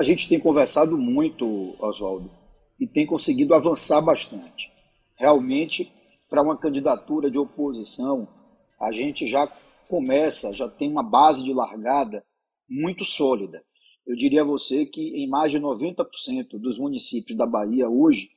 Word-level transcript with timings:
A 0.00 0.02
gente 0.02 0.26
tem 0.26 0.40
conversado 0.40 0.96
muito, 0.96 1.76
Oswaldo, 1.78 2.30
e 2.80 2.86
tem 2.86 3.04
conseguido 3.04 3.52
avançar 3.52 4.00
bastante. 4.00 4.72
Realmente, 5.14 5.92
para 6.26 6.42
uma 6.42 6.56
candidatura 6.56 7.30
de 7.30 7.36
oposição, 7.36 8.26
a 8.80 8.90
gente 8.92 9.26
já 9.26 9.46
começa, 9.90 10.54
já 10.54 10.66
tem 10.66 10.90
uma 10.90 11.02
base 11.02 11.44
de 11.44 11.52
largada 11.52 12.24
muito 12.66 13.04
sólida. 13.04 13.62
Eu 14.06 14.16
diria 14.16 14.40
a 14.40 14.46
você 14.46 14.86
que 14.86 15.02
em 15.22 15.28
mais 15.28 15.52
de 15.52 15.60
90% 15.60 16.58
dos 16.58 16.78
municípios 16.78 17.36
da 17.36 17.46
Bahia 17.46 17.86
hoje, 17.86 18.30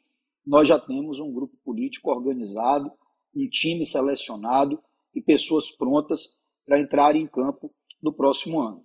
nós 0.45 0.67
já 0.67 0.77
temos 0.77 1.21
um 1.21 1.31
grupo 1.31 1.55
político 1.63 2.11
organizado, 2.11 2.91
um 3.33 3.47
time 3.47 3.85
selecionado 3.85 4.83
e 5.15 5.21
pessoas 5.21 5.71
prontas 5.71 6.43
para 6.65 6.77
entrar 6.77 7.15
em 7.15 7.25
campo 7.25 7.73
no 8.01 8.11
próximo 8.11 8.59
ano. 8.59 8.83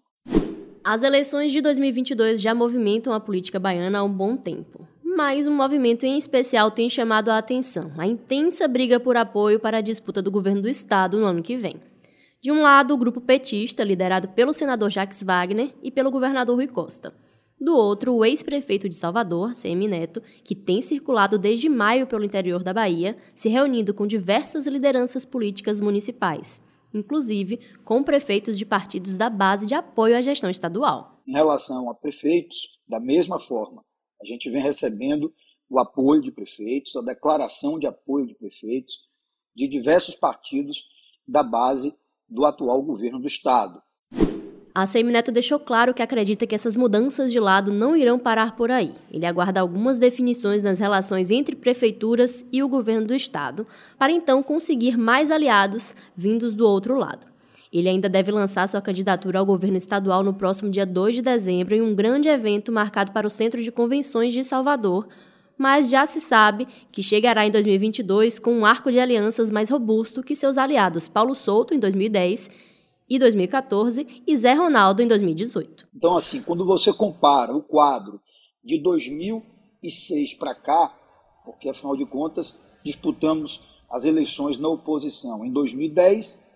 As 0.90 1.02
eleições 1.02 1.52
de 1.52 1.60
2022 1.60 2.40
já 2.40 2.54
movimentam 2.54 3.12
a 3.12 3.20
política 3.20 3.58
baiana 3.60 3.98
há 3.98 4.02
um 4.02 4.10
bom 4.10 4.38
tempo. 4.38 4.88
Mas 5.04 5.46
um 5.46 5.54
movimento 5.54 6.06
em 6.06 6.16
especial 6.16 6.70
tem 6.70 6.88
chamado 6.88 7.28
a 7.28 7.36
atenção: 7.36 7.92
a 7.98 8.06
intensa 8.06 8.66
briga 8.66 8.98
por 8.98 9.14
apoio 9.14 9.60
para 9.60 9.76
a 9.76 9.82
disputa 9.82 10.22
do 10.22 10.30
governo 10.30 10.62
do 10.62 10.68
estado 10.68 11.20
no 11.20 11.26
ano 11.26 11.42
que 11.42 11.58
vem. 11.58 11.76
De 12.40 12.50
um 12.50 12.62
lado, 12.62 12.94
o 12.94 12.96
grupo 12.96 13.20
petista, 13.20 13.84
liderado 13.84 14.28
pelo 14.28 14.54
senador 14.54 14.88
Jacques 14.88 15.22
Wagner 15.22 15.74
e 15.82 15.90
pelo 15.90 16.10
governador 16.10 16.56
Rui 16.56 16.66
Costa. 16.66 17.12
Do 17.60 17.76
outro, 17.76 18.14
o 18.14 18.24
ex-prefeito 18.24 18.88
de 18.88 18.94
Salvador, 18.94 19.52
CM 19.52 19.86
Neto, 19.86 20.22
que 20.42 20.54
tem 20.54 20.80
circulado 20.80 21.36
desde 21.38 21.68
maio 21.68 22.06
pelo 22.06 22.24
interior 22.24 22.62
da 22.62 22.72
Bahia, 22.72 23.14
se 23.34 23.50
reunindo 23.50 23.92
com 23.92 24.06
diversas 24.06 24.66
lideranças 24.66 25.26
políticas 25.26 25.82
municipais, 25.82 26.62
inclusive 26.92 27.58
com 27.84 28.02
prefeitos 28.02 28.58
de 28.58 28.64
partidos 28.64 29.16
da 29.16 29.28
base 29.30 29.66
de 29.66 29.74
apoio 29.74 30.16
à 30.16 30.22
gestão 30.22 30.50
estadual. 30.50 31.22
Em 31.26 31.32
relação 31.32 31.90
a 31.90 31.94
prefeitos, 31.94 32.78
da 32.88 33.00
mesma 33.00 33.38
forma, 33.38 33.84
a 34.20 34.24
gente 34.24 34.50
vem 34.50 34.62
recebendo 34.62 35.32
o 35.68 35.78
apoio 35.78 36.22
de 36.22 36.32
prefeitos, 36.32 36.96
a 36.96 37.02
declaração 37.02 37.78
de 37.78 37.86
apoio 37.86 38.26
de 38.26 38.34
prefeitos 38.34 38.94
de 39.54 39.68
diversos 39.68 40.14
partidos 40.14 40.84
da 41.26 41.42
base 41.42 41.94
do 42.28 42.44
atual 42.44 42.82
governo 42.82 43.20
do 43.20 43.26
Estado. 43.26 43.82
A 44.80 44.86
Semineto 44.86 45.32
deixou 45.32 45.58
claro 45.58 45.92
que 45.92 46.04
acredita 46.04 46.46
que 46.46 46.54
essas 46.54 46.76
mudanças 46.76 47.32
de 47.32 47.40
lado 47.40 47.72
não 47.72 47.96
irão 47.96 48.16
parar 48.16 48.54
por 48.54 48.70
aí. 48.70 48.92
Ele 49.10 49.26
aguarda 49.26 49.60
algumas 49.60 49.98
definições 49.98 50.62
nas 50.62 50.78
relações 50.78 51.32
entre 51.32 51.56
prefeituras 51.56 52.46
e 52.52 52.62
o 52.62 52.68
governo 52.68 53.04
do 53.04 53.12
estado, 53.12 53.66
para 53.98 54.12
então 54.12 54.40
conseguir 54.40 54.96
mais 54.96 55.32
aliados 55.32 55.96
vindos 56.16 56.54
do 56.54 56.64
outro 56.64 56.96
lado. 56.96 57.26
Ele 57.72 57.88
ainda 57.88 58.08
deve 58.08 58.30
lançar 58.30 58.68
sua 58.68 58.80
candidatura 58.80 59.40
ao 59.40 59.44
governo 59.44 59.76
estadual 59.76 60.22
no 60.22 60.32
próximo 60.32 60.70
dia 60.70 60.86
2 60.86 61.16
de 61.16 61.22
dezembro 61.22 61.74
em 61.74 61.82
um 61.82 61.92
grande 61.92 62.28
evento 62.28 62.70
marcado 62.70 63.10
para 63.10 63.26
o 63.26 63.30
Centro 63.30 63.60
de 63.60 63.72
Convenções 63.72 64.32
de 64.32 64.44
Salvador, 64.44 65.08
mas 65.58 65.90
já 65.90 66.06
se 66.06 66.20
sabe 66.20 66.68
que 66.92 67.02
chegará 67.02 67.44
em 67.44 67.50
2022 67.50 68.38
com 68.38 68.52
um 68.52 68.64
arco 68.64 68.92
de 68.92 69.00
alianças 69.00 69.50
mais 69.50 69.70
robusto 69.70 70.22
que 70.22 70.36
seus 70.36 70.56
aliados 70.56 71.08
Paulo 71.08 71.34
Souto, 71.34 71.74
em 71.74 71.80
2010, 71.80 72.48
e 73.08 73.18
2014 73.18 74.22
e 74.26 74.36
Zé 74.36 74.54
Ronaldo, 74.54 75.02
em 75.02 75.08
2018. 75.08 75.88
Então, 75.94 76.16
assim, 76.16 76.42
quando 76.42 76.64
você 76.64 76.92
compara 76.92 77.54
o 77.54 77.62
quadro 77.62 78.20
de 78.64 78.78
2006 78.78 80.34
para 80.34 80.54
cá, 80.54 80.94
porque 81.44 81.68
afinal 81.68 81.96
de 81.96 82.04
contas 82.06 82.58
disputamos 82.84 83.62
as 83.90 84.04
eleições 84.04 84.58
na 84.58 84.68
oposição 84.68 85.44
em 85.44 85.52
2010, 85.52 86.46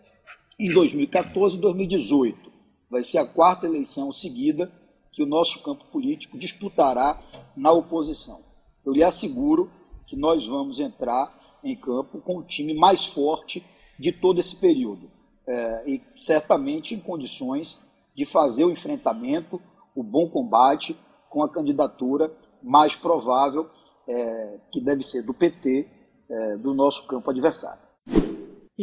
em 0.59 0.73
2014 0.73 1.57
e 1.57 1.61
2018. 1.61 2.53
Vai 2.91 3.03
ser 3.03 3.19
a 3.19 3.27
quarta 3.27 3.67
eleição 3.67 4.13
seguida 4.13 4.71
que 5.11 5.23
o 5.23 5.27
nosso 5.27 5.63
campo 5.63 5.85
político 5.87 6.39
disputará 6.39 7.21
na 7.57 7.73
oposição 7.73 8.53
eu 8.85 8.93
lhe 8.93 9.03
asseguro 9.03 9.71
que 10.07 10.17
nós 10.17 10.47
vamos 10.47 10.81
entrar 10.81 11.61
em 11.63 11.77
campo 11.77 12.21
com 12.21 12.39
o 12.39 12.43
time 12.43 12.75
mais 12.75 13.07
forte 13.07 13.65
de 13.99 14.11
todo 14.13 14.41
esse 14.41 14.57
período. 14.57 15.11
É, 15.47 15.91
e 15.91 16.03
certamente 16.15 16.95
em 16.95 17.01
condições 17.01 17.91
de 18.15 18.25
fazer 18.25 18.65
o 18.65 18.71
enfrentamento, 18.71 19.61
o 19.95 20.03
bom 20.03 20.29
combate 20.29 20.97
com 21.29 21.43
a 21.43 21.49
candidatura 21.49 22.33
mais 22.63 22.95
provável, 22.95 23.69
é, 24.07 24.59
que 24.71 24.81
deve 24.81 25.03
ser 25.03 25.23
do 25.23 25.35
PT, 25.35 25.89
é, 26.29 26.57
do 26.57 26.75
nosso 26.75 27.07
campo 27.07 27.31
adversário. 27.31 27.83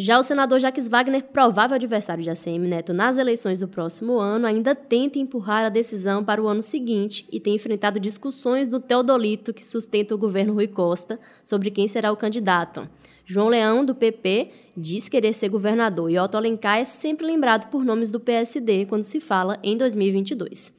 Já 0.02 0.18
o 0.18 0.24
senador 0.24 0.62
Jacques 0.62 0.88
Wagner, 0.88 1.26
provável 1.26 1.76
adversário 1.76 2.24
de 2.24 2.30
ACM 2.30 2.70
Neto 2.70 2.94
nas 2.94 3.18
eleições 3.18 3.60
do 3.60 3.68
próximo 3.68 4.18
ano, 4.18 4.48
ainda 4.48 4.74
tenta 4.74 5.20
empurrar 5.20 5.66
a 5.66 5.70
decisão 5.70 6.24
para 6.24 6.42
o 6.42 6.48
ano 6.48 6.62
seguinte 6.62 7.28
e 7.30 7.38
tem 7.38 7.56
enfrentado 7.56 8.00
discussões 8.00 8.70
do 8.70 8.80
Teodolito, 8.80 9.54
que 9.54 9.66
sustenta 9.66 10.16
o 10.16 10.18
governo 10.18 10.54
Rui 10.54 10.70
Costa, 10.70 11.20
sobre 11.44 11.70
quem 11.70 11.86
será 11.86 12.14
o 12.14 12.16
candidato. 12.16 12.88
João 13.26 13.50
Leão, 13.50 13.84
do 13.84 13.94
PP, 13.94 14.52
diz 14.78 15.10
querer 15.10 15.34
ser 15.34 15.50
governador 15.50 16.10
e 16.10 16.18
Otto 16.18 16.38
Alencar 16.38 16.78
é 16.78 16.86
sempre 16.86 17.28
lembrado 17.28 17.70
por 17.70 17.84
nomes 17.84 18.10
do 18.10 18.22
PSD 18.22 18.86
quando 18.86 19.04
se 19.04 19.20
fala 19.20 19.60
em 19.62 19.76
2022. 19.76 20.74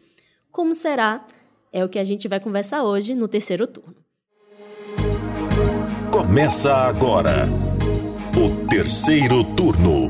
Como 0.50 0.74
será? 0.74 1.26
É 1.70 1.84
o 1.84 1.90
que 1.90 1.98
a 1.98 2.04
gente 2.04 2.26
vai 2.26 2.40
conversar 2.40 2.84
hoje 2.84 3.14
no 3.14 3.28
terceiro 3.28 3.66
turno. 3.66 3.94
Começa 6.10 6.74
agora 6.74 7.46
o 8.36 8.66
terceiro 8.68 9.42
turno. 9.56 10.06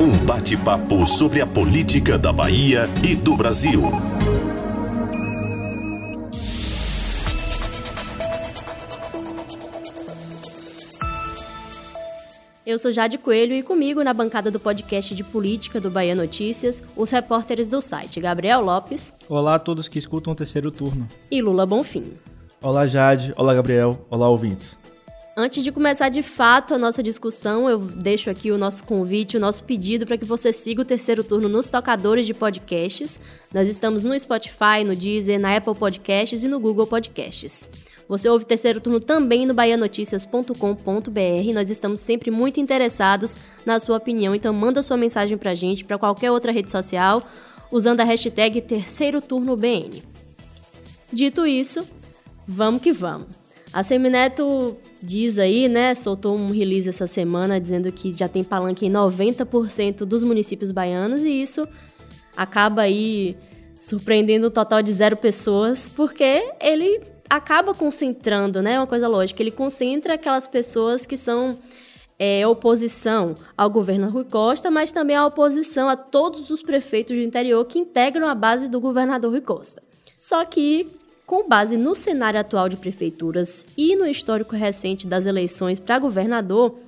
Um 0.00 0.16
bate-papo 0.24 1.04
sobre 1.06 1.40
a 1.40 1.46
política 1.46 2.16
da 2.16 2.32
Bahia 2.32 2.88
e 3.02 3.14
do 3.14 3.36
Brasil. 3.36 3.82
Eu 12.64 12.78
sou 12.78 12.92
Jade 12.92 13.18
Coelho 13.18 13.54
e 13.54 13.62
comigo 13.62 14.02
na 14.02 14.12
bancada 14.12 14.50
do 14.50 14.60
podcast 14.60 15.14
de 15.14 15.24
política 15.24 15.80
do 15.80 15.90
Bahia 15.90 16.14
Notícias, 16.14 16.82
os 16.96 17.10
repórteres 17.10 17.70
do 17.70 17.80
site 17.80 18.20
Gabriel 18.20 18.60
Lopes. 18.60 19.14
Olá 19.28 19.54
a 19.54 19.58
todos 19.58 19.88
que 19.88 19.98
escutam 19.98 20.32
o 20.32 20.36
terceiro 20.36 20.70
turno. 20.70 21.06
E 21.30 21.40
Lula 21.42 21.66
Bonfim. 21.66 22.12
Olá 22.62 22.86
Jade, 22.86 23.32
olá 23.36 23.54
Gabriel, 23.54 24.06
olá 24.10 24.28
ouvintes. 24.28 24.76
Antes 25.40 25.62
de 25.62 25.70
começar 25.70 26.08
de 26.08 26.20
fato 26.20 26.74
a 26.74 26.78
nossa 26.78 27.00
discussão, 27.00 27.70
eu 27.70 27.78
deixo 27.78 28.28
aqui 28.28 28.50
o 28.50 28.58
nosso 28.58 28.82
convite, 28.82 29.36
o 29.36 29.40
nosso 29.40 29.62
pedido 29.62 30.04
para 30.04 30.18
que 30.18 30.24
você 30.24 30.52
siga 30.52 30.82
o 30.82 30.84
terceiro 30.84 31.22
turno 31.22 31.48
nos 31.48 31.68
tocadores 31.68 32.26
de 32.26 32.34
podcasts. 32.34 33.20
Nós 33.54 33.68
estamos 33.68 34.02
no 34.02 34.18
Spotify, 34.18 34.82
no 34.84 34.96
Deezer, 34.96 35.38
na 35.38 35.56
Apple 35.56 35.76
Podcasts 35.76 36.42
e 36.42 36.48
no 36.48 36.58
Google 36.58 36.88
Podcasts. 36.88 37.70
Você 38.08 38.28
ouve 38.28 38.46
terceiro 38.46 38.80
turno 38.80 38.98
também 38.98 39.46
no 39.46 39.54
baianoticias.com.br. 39.54 41.52
Nós 41.54 41.70
estamos 41.70 42.00
sempre 42.00 42.32
muito 42.32 42.58
interessados 42.58 43.36
na 43.64 43.78
sua 43.78 43.98
opinião, 43.98 44.34
então 44.34 44.52
manda 44.52 44.82
sua 44.82 44.96
mensagem 44.96 45.38
para 45.38 45.52
a 45.52 45.54
gente 45.54 45.84
para 45.84 45.96
qualquer 45.96 46.32
outra 46.32 46.50
rede 46.50 46.68
social 46.68 47.22
usando 47.70 48.00
a 48.00 48.04
hashtag 48.04 48.60
terceiro 48.62 49.20
turno 49.20 49.56
BN. 49.56 50.02
Dito 51.12 51.46
isso, 51.46 51.86
vamos 52.44 52.82
que 52.82 52.90
vamos. 52.90 53.37
A 53.72 53.82
Semineto 53.82 54.76
diz 55.02 55.38
aí, 55.38 55.68
né, 55.68 55.94
soltou 55.94 56.36
um 56.36 56.50
release 56.50 56.88
essa 56.88 57.06
semana 57.06 57.60
dizendo 57.60 57.92
que 57.92 58.14
já 58.14 58.26
tem 58.26 58.42
palanque 58.42 58.86
em 58.86 58.90
90% 58.90 59.98
dos 60.04 60.22
municípios 60.22 60.72
baianos 60.72 61.22
e 61.22 61.30
isso 61.30 61.68
acaba 62.36 62.82
aí 62.82 63.36
surpreendendo 63.80 64.46
o 64.46 64.50
total 64.50 64.82
de 64.82 64.92
zero 64.92 65.16
pessoas, 65.16 65.88
porque 65.88 66.50
ele 66.60 67.00
acaba 67.28 67.74
concentrando, 67.74 68.62
né, 68.62 68.78
uma 68.78 68.86
coisa 68.86 69.06
lógica, 69.06 69.42
ele 69.42 69.50
concentra 69.50 70.14
aquelas 70.14 70.46
pessoas 70.46 71.04
que 71.04 71.16
são 71.16 71.58
é, 72.18 72.46
oposição 72.46 73.34
ao 73.56 73.70
governo 73.70 74.10
Rui 74.10 74.24
Costa, 74.24 74.70
mas 74.70 74.90
também 74.90 75.14
a 75.14 75.26
oposição 75.26 75.88
a 75.88 75.96
todos 75.96 76.50
os 76.50 76.62
prefeitos 76.62 77.16
do 77.16 77.22
interior 77.22 77.64
que 77.66 77.78
integram 77.78 78.26
a 78.26 78.34
base 78.34 78.68
do 78.68 78.80
governador 78.80 79.30
Rui 79.30 79.40
Costa. 79.40 79.82
Só 80.16 80.44
que 80.44 80.88
com 81.28 81.46
base 81.46 81.76
no 81.76 81.94
cenário 81.94 82.40
atual 82.40 82.70
de 82.70 82.78
prefeituras 82.78 83.66
e 83.76 83.94
no 83.94 84.06
histórico 84.06 84.56
recente 84.56 85.06
das 85.06 85.26
eleições 85.26 85.78
para 85.78 85.98
governador, 85.98 86.78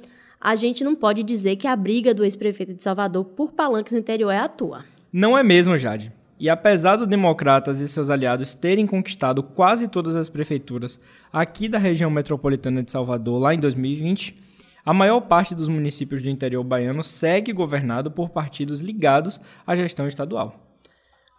a 0.40 0.54
gente 0.54 0.82
não 0.82 0.96
pode 0.96 1.22
dizer 1.22 1.56
que 1.56 1.68
a 1.68 1.76
briga 1.76 2.14
do 2.14 2.24
ex-prefeito 2.24 2.72
de 2.72 2.82
Salvador 2.82 3.22
por 3.22 3.52
palanques 3.52 3.92
no 3.92 3.98
interior 3.98 4.30
é 4.30 4.38
à 4.38 4.48
toa. 4.48 4.86
Não 5.12 5.36
é 5.36 5.42
mesmo, 5.42 5.76
Jade. 5.76 6.10
E 6.38 6.48
apesar 6.48 6.96
dos 6.96 7.06
democratas 7.06 7.80
e 7.80 7.88
seus 7.88 8.08
aliados 8.08 8.54
terem 8.54 8.86
conquistado 8.86 9.42
quase 9.42 9.86
todas 9.86 10.16
as 10.16 10.30
prefeituras 10.30 10.98
aqui 11.30 11.68
da 11.68 11.76
região 11.76 12.10
metropolitana 12.10 12.82
de 12.82 12.90
Salvador 12.90 13.38
lá 13.38 13.54
em 13.54 13.60
2020, 13.60 14.34
a 14.82 14.94
maior 14.94 15.20
parte 15.20 15.54
dos 15.54 15.68
municípios 15.68 16.22
do 16.22 16.30
interior 16.30 16.64
baiano 16.64 17.02
segue 17.02 17.52
governado 17.52 18.10
por 18.10 18.30
partidos 18.30 18.80
ligados 18.80 19.38
à 19.66 19.76
gestão 19.76 20.08
estadual. 20.08 20.69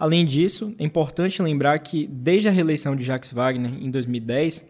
Além 0.01 0.25
disso, 0.25 0.73
é 0.79 0.83
importante 0.83 1.43
lembrar 1.43 1.77
que, 1.77 2.07
desde 2.07 2.47
a 2.47 2.51
reeleição 2.51 2.95
de 2.95 3.03
Jacques 3.03 3.31
Wagner 3.31 3.71
em 3.71 3.91
2010, 3.91 4.67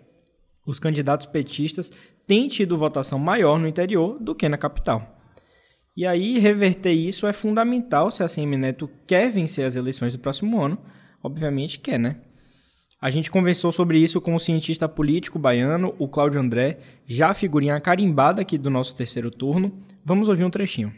os 0.67 0.77
candidatos 0.77 1.25
petistas 1.25 1.89
têm 2.27 2.49
tido 2.49 2.77
votação 2.77 3.17
maior 3.17 3.57
no 3.57 3.65
interior 3.65 4.19
do 4.19 4.35
que 4.35 4.49
na 4.49 4.57
capital. 4.57 5.17
E 5.95 6.05
aí, 6.05 6.37
reverter 6.37 6.91
isso 6.91 7.25
é 7.25 7.31
fundamental 7.31 8.11
se 8.11 8.21
a 8.21 8.27
CM 8.27 8.57
Neto 8.57 8.89
quer 9.07 9.31
vencer 9.31 9.63
as 9.63 9.77
eleições 9.77 10.11
do 10.11 10.19
próximo 10.19 10.61
ano. 10.61 10.77
Obviamente 11.23 11.79
quer, 11.79 11.97
né? 11.97 12.17
A 12.99 13.09
gente 13.09 13.31
conversou 13.31 13.71
sobre 13.71 13.99
isso 13.99 14.19
com 14.19 14.35
o 14.35 14.39
cientista 14.39 14.89
político 14.89 15.39
baiano, 15.39 15.95
o 15.97 16.09
Cláudio 16.09 16.41
André, 16.41 16.79
já 17.07 17.33
figurinha 17.33 17.79
carimbada 17.79 18.41
aqui 18.41 18.57
do 18.57 18.69
nosso 18.69 18.93
terceiro 18.93 19.31
turno. 19.31 19.81
Vamos 20.03 20.27
ouvir 20.27 20.43
um 20.43 20.51
trechinho. 20.51 20.93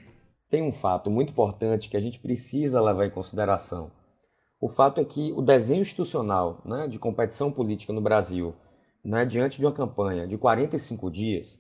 Tem 0.49 0.63
um 0.63 0.71
fato 0.71 1.11
muito 1.11 1.29
importante 1.29 1.87
que 1.87 1.95
a 1.95 2.01
gente 2.01 2.19
precisa 2.19 2.81
levar 2.81 3.05
em 3.05 3.11
consideração. 3.11 3.91
O 4.63 4.69
fato 4.69 5.01
é 5.01 5.03
que 5.03 5.33
o 5.35 5.41
desenho 5.41 5.81
institucional 5.81 6.61
né, 6.63 6.87
de 6.87 6.97
competição 6.97 7.51
política 7.51 7.91
no 7.91 7.99
Brasil, 7.99 8.55
né, 9.03 9.25
diante 9.25 9.59
de 9.59 9.65
uma 9.65 9.73
campanha 9.73 10.25
de 10.25 10.37
45 10.37 11.11
dias, 11.11 11.59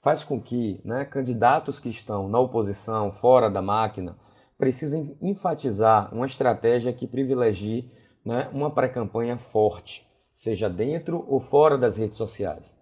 faz 0.00 0.22
com 0.22 0.40
que 0.40 0.80
né, 0.84 1.04
candidatos 1.04 1.80
que 1.80 1.88
estão 1.88 2.28
na 2.28 2.38
oposição, 2.38 3.10
fora 3.10 3.50
da 3.50 3.60
máquina, 3.60 4.16
precisem 4.56 5.18
enfatizar 5.20 6.14
uma 6.14 6.26
estratégia 6.26 6.92
que 6.92 7.08
privilegie 7.08 7.90
né, 8.24 8.48
uma 8.52 8.70
pré-campanha 8.70 9.36
forte, 9.36 10.08
seja 10.32 10.70
dentro 10.70 11.24
ou 11.26 11.40
fora 11.40 11.76
das 11.76 11.96
redes 11.96 12.18
sociais. 12.18 12.72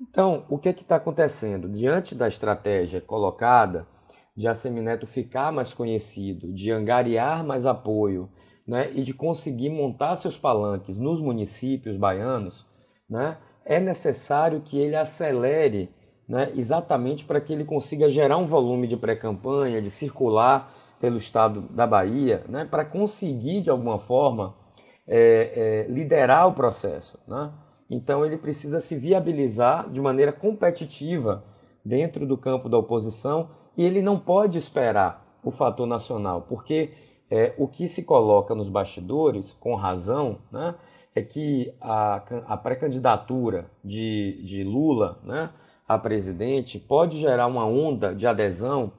Então, 0.00 0.46
o 0.48 0.56
que 0.56 0.70
é 0.70 0.72
está 0.72 0.96
acontecendo? 0.96 1.68
Diante 1.68 2.14
da 2.14 2.28
estratégia 2.28 2.98
colocada 2.98 3.86
de 4.34 4.48
a 4.48 4.54
Semineto 4.54 5.06
ficar 5.06 5.52
mais 5.52 5.74
conhecido, 5.74 6.50
de 6.50 6.72
angariar 6.72 7.44
mais 7.44 7.66
apoio 7.66 8.30
né, 8.66 8.90
e 8.94 9.02
de 9.02 9.12
conseguir 9.12 9.70
montar 9.70 10.16
seus 10.16 10.36
palanques 10.36 10.96
nos 10.96 11.20
municípios 11.20 11.96
baianos, 11.96 12.66
né, 13.08 13.36
é 13.64 13.80
necessário 13.80 14.60
que 14.60 14.78
ele 14.78 14.96
acelere 14.96 15.90
né, 16.28 16.52
exatamente 16.54 17.24
para 17.24 17.40
que 17.40 17.52
ele 17.52 17.64
consiga 17.64 18.08
gerar 18.08 18.38
um 18.38 18.46
volume 18.46 18.86
de 18.86 18.96
pré-campanha, 18.96 19.82
de 19.82 19.90
circular 19.90 20.72
pelo 21.00 21.16
estado 21.16 21.62
da 21.70 21.86
Bahia, 21.86 22.44
né, 22.48 22.64
para 22.64 22.84
conseguir 22.84 23.60
de 23.60 23.70
alguma 23.70 23.98
forma 23.98 24.54
é, 25.06 25.84
é, 25.86 25.92
liderar 25.92 26.48
o 26.48 26.52
processo. 26.52 27.18
Né? 27.26 27.52
Então 27.90 28.24
ele 28.24 28.36
precisa 28.36 28.80
se 28.80 28.96
viabilizar 28.96 29.90
de 29.90 30.00
maneira 30.00 30.32
competitiva 30.32 31.44
dentro 31.84 32.24
do 32.24 32.38
campo 32.38 32.68
da 32.68 32.78
oposição 32.78 33.50
e 33.76 33.84
ele 33.84 34.00
não 34.00 34.18
pode 34.18 34.58
esperar 34.58 35.22
o 35.42 35.50
fator 35.50 35.86
nacional, 35.86 36.42
porque 36.48 36.92
é, 37.32 37.54
o 37.56 37.66
que 37.66 37.88
se 37.88 38.04
coloca 38.04 38.54
nos 38.54 38.68
bastidores, 38.68 39.52
com 39.54 39.74
razão, 39.74 40.38
né, 40.52 40.74
é 41.14 41.22
que 41.22 41.72
a, 41.80 42.22
a 42.46 42.56
pré-candidatura 42.58 43.70
de, 43.82 44.42
de 44.44 44.62
Lula 44.62 45.18
né, 45.24 45.48
a 45.88 45.96
presidente 45.98 46.78
pode 46.78 47.18
gerar 47.18 47.46
uma 47.46 47.66
onda 47.66 48.14
de 48.14 48.26
adesão 48.26 48.92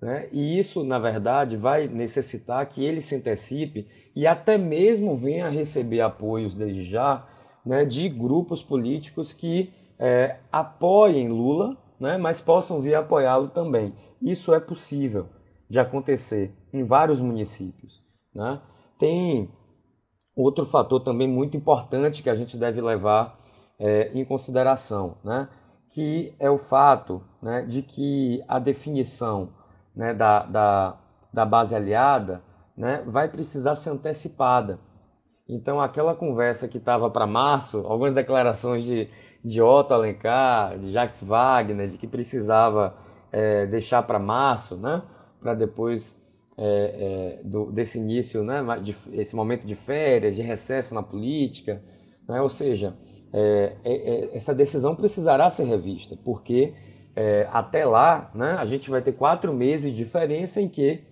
né? 0.00 0.28
E 0.30 0.58
isso, 0.58 0.84
na 0.84 0.96
verdade, 0.98 1.56
vai 1.56 1.88
necessitar 1.88 2.64
que 2.66 2.84
ele 2.84 3.00
se 3.00 3.16
antecipe 3.16 3.88
e 4.14 4.28
até 4.28 4.56
mesmo 4.56 5.16
venha 5.16 5.46
a 5.46 5.50
receber 5.50 6.00
apoios 6.00 6.54
desde 6.54 6.84
já 6.84 7.26
né, 7.66 7.84
de 7.84 8.08
grupos 8.08 8.62
políticos 8.62 9.32
que 9.32 9.72
é, 9.98 10.36
apoiem 10.52 11.28
Lula, 11.28 11.76
né, 11.98 12.16
mas 12.16 12.40
possam 12.40 12.80
vir 12.80 12.94
apoiá-lo 12.94 13.48
também. 13.48 13.92
Isso 14.22 14.54
é 14.54 14.60
possível 14.60 15.26
de 15.68 15.78
acontecer 15.78 16.54
em 16.72 16.82
vários 16.82 17.20
municípios. 17.20 18.02
Né? 18.34 18.60
Tem 18.98 19.50
outro 20.34 20.64
fator 20.64 21.00
também 21.00 21.28
muito 21.28 21.56
importante 21.56 22.22
que 22.22 22.30
a 22.30 22.36
gente 22.36 22.56
deve 22.56 22.80
levar 22.80 23.38
é, 23.78 24.10
em 24.12 24.24
consideração, 24.24 25.18
né? 25.24 25.48
que 25.90 26.34
é 26.38 26.50
o 26.50 26.58
fato 26.58 27.22
né, 27.42 27.62
de 27.62 27.82
que 27.82 28.42
a 28.46 28.58
definição 28.58 29.50
né, 29.94 30.12
da, 30.14 30.44
da, 30.44 30.98
da 31.32 31.44
base 31.44 31.74
aliada 31.74 32.42
né, 32.76 33.02
vai 33.06 33.28
precisar 33.28 33.74
ser 33.74 33.90
antecipada. 33.90 34.78
Então, 35.48 35.80
aquela 35.80 36.14
conversa 36.14 36.68
que 36.68 36.76
estava 36.76 37.10
para 37.10 37.26
março, 37.26 37.78
algumas 37.86 38.14
declarações 38.14 38.84
de, 38.84 39.08
de 39.42 39.62
Otto 39.62 39.94
Alencar, 39.94 40.78
de 40.78 40.92
Jacques 40.92 41.22
Wagner, 41.22 41.88
de 41.88 41.96
que 41.96 42.06
precisava 42.06 42.94
é, 43.32 43.66
deixar 43.66 44.02
para 44.02 44.18
março, 44.18 44.76
né, 44.76 45.02
para 45.40 45.54
depois 45.54 46.16
é, 46.56 47.38
é, 47.40 47.42
do, 47.44 47.70
desse 47.70 47.98
início, 47.98 48.42
né, 48.42 48.62
de, 48.82 48.96
esse 49.12 49.34
momento 49.36 49.66
de 49.66 49.74
férias, 49.74 50.34
de 50.34 50.42
recesso 50.42 50.94
na 50.94 51.02
política, 51.02 51.82
né, 52.28 52.40
ou 52.40 52.48
seja, 52.48 52.96
é, 53.32 53.76
é, 53.84 53.92
é, 53.92 54.36
essa 54.36 54.54
decisão 54.54 54.96
precisará 54.96 55.48
ser 55.50 55.64
revista, 55.64 56.16
porque 56.24 56.74
é, 57.14 57.48
até 57.50 57.84
lá, 57.84 58.30
né, 58.34 58.52
a 58.52 58.64
gente 58.64 58.90
vai 58.90 59.02
ter 59.02 59.12
quatro 59.12 59.52
meses 59.52 59.90
de 59.90 59.96
diferença 59.96 60.60
em 60.60 60.68
que 60.68 61.04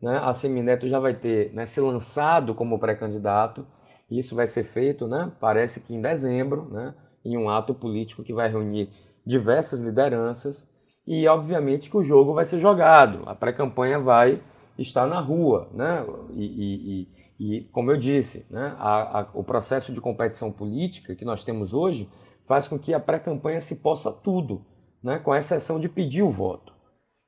né, 0.00 0.20
a 0.22 0.32
Semineto 0.32 0.86
já 0.86 0.98
vai 0.98 1.14
ter 1.14 1.52
né, 1.52 1.64
se 1.64 1.80
lançado 1.80 2.54
como 2.54 2.78
pré-candidato. 2.78 3.66
Isso 4.10 4.36
vai 4.36 4.46
ser 4.46 4.62
feito, 4.62 5.08
né, 5.08 5.32
parece 5.40 5.80
que 5.80 5.94
em 5.94 6.00
dezembro, 6.00 6.68
né, 6.70 6.94
em 7.24 7.36
um 7.38 7.48
ato 7.48 7.74
político 7.74 8.22
que 8.22 8.34
vai 8.34 8.48
reunir 8.48 8.90
diversas 9.24 9.80
lideranças. 9.80 10.68
E, 11.06 11.26
obviamente, 11.28 11.90
que 11.90 11.96
o 11.96 12.02
jogo 12.02 12.32
vai 12.32 12.44
ser 12.44 12.58
jogado, 12.58 13.22
a 13.26 13.34
pré-campanha 13.34 13.98
vai 13.98 14.40
estar 14.78 15.06
na 15.06 15.20
rua. 15.20 15.68
Né, 15.72 16.04
e, 16.32 16.44
e, 16.44 17.08
e, 17.38 17.58
e 17.58 17.64
como 17.64 17.90
eu 17.90 17.96
disse, 17.96 18.46
né, 18.50 18.74
a, 18.78 19.20
a, 19.20 19.28
o 19.34 19.44
processo 19.44 19.92
de 19.92 20.00
competição 20.00 20.50
política 20.50 21.14
que 21.14 21.24
nós 21.24 21.44
temos 21.44 21.74
hoje 21.74 22.08
faz 22.46 22.68
com 22.68 22.78
que 22.78 22.94
a 22.94 23.00
pré-campanha 23.00 23.60
se 23.60 23.76
possa 23.76 24.12
tudo 24.12 24.64
né, 25.02 25.18
com 25.18 25.34
exceção 25.34 25.78
de 25.78 25.88
pedir 25.88 26.22
o 26.22 26.30
voto. 26.30 26.72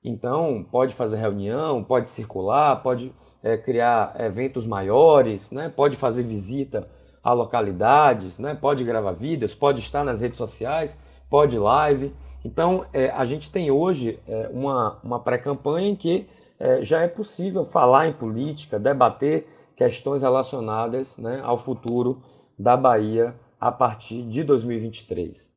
Então, 0.02 0.64
pode 0.70 0.94
fazer 0.94 1.16
reunião, 1.16 1.82
pode 1.84 2.08
circular, 2.08 2.82
pode 2.82 3.12
é, 3.42 3.58
criar 3.58 4.14
eventos 4.18 4.66
maiores, 4.66 5.50
né, 5.50 5.68
pode 5.68 5.96
fazer 5.96 6.22
visita 6.22 6.88
a 7.22 7.32
localidades, 7.32 8.38
né, 8.38 8.54
pode 8.54 8.84
gravar 8.84 9.12
vídeos, 9.12 9.54
pode 9.54 9.80
estar 9.80 10.04
nas 10.04 10.20
redes 10.20 10.38
sociais, 10.38 10.98
pode 11.28 11.58
live. 11.58 12.14
Então, 12.46 12.86
é, 12.92 13.10
a 13.10 13.24
gente 13.24 13.50
tem 13.50 13.72
hoje 13.72 14.20
é, 14.24 14.48
uma, 14.52 15.00
uma 15.02 15.18
pré-campanha 15.18 15.88
em 15.88 15.96
que 15.96 16.28
é, 16.60 16.80
já 16.80 17.00
é 17.00 17.08
possível 17.08 17.64
falar 17.64 18.06
em 18.06 18.12
política, 18.12 18.78
debater 18.78 19.48
questões 19.74 20.22
relacionadas 20.22 21.18
né, 21.18 21.40
ao 21.42 21.58
futuro 21.58 22.22
da 22.56 22.76
Bahia 22.76 23.34
a 23.60 23.72
partir 23.72 24.22
de 24.22 24.44
2023. 24.44 25.50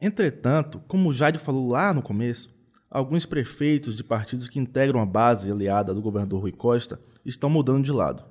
Entretanto, 0.00 0.82
como 0.88 1.10
o 1.10 1.12
Jade 1.12 1.38
falou 1.38 1.68
lá 1.68 1.94
no 1.94 2.02
começo, 2.02 2.52
alguns 2.90 3.24
prefeitos 3.24 3.96
de 3.96 4.02
partidos 4.02 4.48
que 4.48 4.58
integram 4.58 5.00
a 5.00 5.06
base 5.06 5.48
aliada 5.48 5.94
do 5.94 6.02
governador 6.02 6.40
Rui 6.40 6.52
Costa 6.52 7.00
estão 7.24 7.48
mudando 7.48 7.84
de 7.84 7.92
lado. 7.92 8.24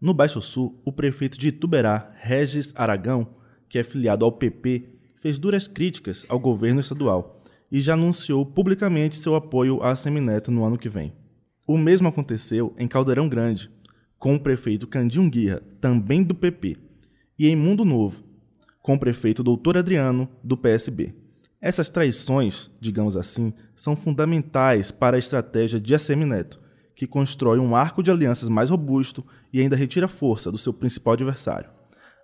No 0.00 0.14
Baixo 0.14 0.40
Sul, 0.40 0.80
o 0.86 0.92
prefeito 0.92 1.38
de 1.38 1.48
Ituberá, 1.48 2.12
Regis 2.16 2.72
Aragão, 2.74 3.28
que 3.68 3.78
é 3.78 3.84
filiado 3.84 4.24
ao 4.24 4.32
PP, 4.32 4.97
fez 5.20 5.38
duras 5.38 5.66
críticas 5.66 6.24
ao 6.28 6.38
governo 6.38 6.80
estadual 6.80 7.42
e 7.70 7.80
já 7.80 7.94
anunciou 7.94 8.46
publicamente 8.46 9.16
seu 9.16 9.34
apoio 9.34 9.82
à 9.82 9.94
Semineto 9.94 10.50
no 10.50 10.64
ano 10.64 10.78
que 10.78 10.88
vem. 10.88 11.12
O 11.66 11.76
mesmo 11.76 12.08
aconteceu 12.08 12.74
em 12.78 12.88
Caldeirão 12.88 13.28
Grande, 13.28 13.70
com 14.18 14.34
o 14.34 14.40
prefeito 14.40 14.86
Candinho 14.86 15.28
Guirra, 15.28 15.62
também 15.80 16.22
do 16.22 16.34
PP, 16.34 16.76
e 17.38 17.46
em 17.46 17.54
Mundo 17.54 17.84
Novo, 17.84 18.24
com 18.80 18.94
o 18.94 18.98
prefeito 18.98 19.42
Doutor 19.42 19.76
Adriano, 19.76 20.28
do 20.42 20.56
PSB. 20.56 21.14
Essas 21.60 21.88
traições, 21.88 22.70
digamos 22.80 23.16
assim, 23.16 23.52
são 23.74 23.94
fundamentais 23.94 24.90
para 24.90 25.16
a 25.16 25.18
estratégia 25.18 25.78
de 25.78 25.94
Assemineto, 25.94 26.60
que 26.94 27.06
constrói 27.06 27.58
um 27.58 27.76
arco 27.76 28.02
de 28.02 28.10
alianças 28.10 28.48
mais 28.48 28.70
robusto 28.70 29.24
e 29.52 29.60
ainda 29.60 29.76
retira 29.76 30.08
força 30.08 30.50
do 30.50 30.58
seu 30.58 30.72
principal 30.72 31.12
adversário. 31.12 31.70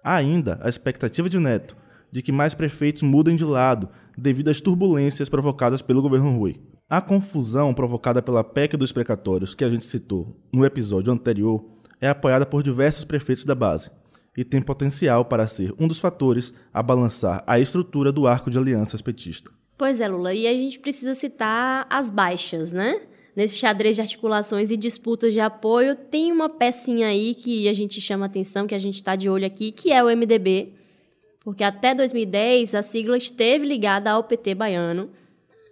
Há 0.02 0.14
ainda 0.14 0.58
a 0.62 0.68
expectativa 0.68 1.28
de 1.28 1.38
Neto 1.38 1.76
de 2.14 2.22
que 2.22 2.30
mais 2.30 2.54
prefeitos 2.54 3.02
mudem 3.02 3.34
de 3.34 3.44
lado 3.44 3.88
devido 4.16 4.48
às 4.48 4.60
turbulências 4.60 5.28
provocadas 5.28 5.82
pelo 5.82 6.00
governo 6.00 6.38
Rui. 6.38 6.62
A 6.88 7.00
confusão 7.00 7.74
provocada 7.74 8.22
pela 8.22 8.44
PEC 8.44 8.76
dos 8.76 8.92
precatórios 8.92 9.52
que 9.52 9.64
a 9.64 9.68
gente 9.68 9.84
citou 9.84 10.40
no 10.52 10.64
episódio 10.64 11.12
anterior 11.12 11.64
é 12.00 12.08
apoiada 12.08 12.46
por 12.46 12.62
diversos 12.62 13.04
prefeitos 13.04 13.44
da 13.44 13.54
base, 13.56 13.90
e 14.36 14.44
tem 14.44 14.62
potencial 14.62 15.24
para 15.24 15.48
ser 15.48 15.74
um 15.76 15.88
dos 15.88 15.98
fatores 15.98 16.54
a 16.72 16.80
balançar 16.84 17.42
a 17.48 17.58
estrutura 17.58 18.12
do 18.12 18.28
arco 18.28 18.48
de 18.48 18.58
alianças 18.58 19.02
petista. 19.02 19.50
Pois 19.76 20.00
é, 20.00 20.06
Lula, 20.06 20.32
e 20.32 20.46
a 20.46 20.52
gente 20.52 20.78
precisa 20.78 21.16
citar 21.16 21.84
as 21.90 22.10
baixas, 22.10 22.72
né? 22.72 23.00
Nesse 23.34 23.58
xadrez 23.58 23.96
de 23.96 24.02
articulações 24.02 24.70
e 24.70 24.76
disputas 24.76 25.32
de 25.32 25.40
apoio, 25.40 25.96
tem 25.96 26.30
uma 26.30 26.48
pecinha 26.48 27.08
aí 27.08 27.34
que 27.34 27.68
a 27.68 27.72
gente 27.72 28.00
chama 28.00 28.26
atenção, 28.26 28.68
que 28.68 28.74
a 28.74 28.78
gente 28.78 28.94
está 28.94 29.16
de 29.16 29.28
olho 29.28 29.44
aqui, 29.44 29.72
que 29.72 29.90
é 29.90 30.04
o 30.04 30.16
MDB, 30.16 30.83
porque 31.44 31.62
até 31.62 31.94
2010 31.94 32.74
a 32.74 32.82
sigla 32.82 33.16
esteve 33.16 33.66
ligada 33.66 34.10
ao 34.10 34.24
PT 34.24 34.54
baiano, 34.54 35.10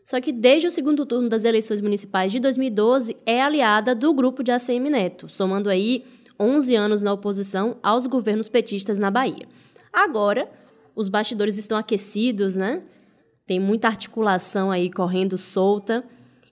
só 0.05 0.21
que 0.21 0.31
desde 0.31 0.67
o 0.67 0.71
segundo 0.71 1.07
turno 1.07 1.29
das 1.29 1.45
eleições 1.45 1.81
municipais 1.81 2.31
de 2.31 2.39
2012 2.39 3.17
é 3.25 3.41
aliada 3.41 3.95
do 3.95 4.13
grupo 4.13 4.43
de 4.43 4.53
ACM 4.53 4.91
Neto, 4.91 5.29
somando 5.29 5.71
aí 5.71 6.05
11 6.39 6.75
anos 6.75 7.03
na 7.03 7.13
oposição 7.13 7.79
aos 7.83 8.07
governos 8.07 8.49
petistas 8.49 8.99
na 8.99 9.11
Bahia. 9.11 9.49
Agora, 9.93 10.51
os 10.95 11.09
bastidores 11.09 11.57
estão 11.57 11.79
aquecidos, 11.79 12.57
né? 12.57 12.83
Tem 13.47 13.59
muita 13.59 13.89
articulação 13.89 14.71
aí 14.71 14.91
correndo 14.91 15.39
solta 15.39 16.05